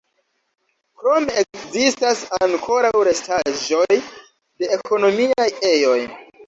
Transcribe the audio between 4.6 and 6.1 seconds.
ekonomiaj ejoj.